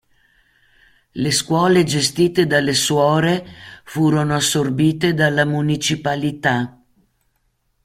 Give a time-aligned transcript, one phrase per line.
[1.13, 3.45] Le scuole gestite dalle suore
[3.83, 6.81] furono assorbite dalla municipalità.